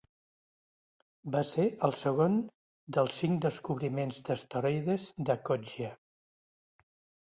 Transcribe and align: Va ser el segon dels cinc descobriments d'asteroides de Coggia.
Va 1.35 1.41
ser 1.49 1.65
el 1.89 1.93
segon 2.05 2.41
dels 2.99 3.21
cinc 3.21 3.39
descobriments 3.47 4.21
d'asteroides 4.31 5.11
de 5.31 5.41
Coggia. 5.53 5.97